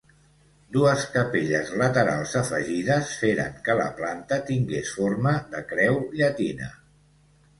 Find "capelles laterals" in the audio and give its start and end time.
1.15-2.31